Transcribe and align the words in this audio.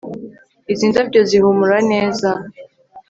Izi 0.71 0.85
ndabyo 0.91 1.19
zihumura 1.29 1.77
neza 1.91 2.29